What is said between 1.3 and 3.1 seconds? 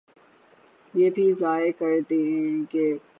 ضائع کر دیں گے۔